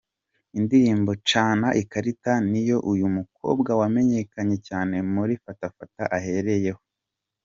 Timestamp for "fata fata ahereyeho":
5.43-6.81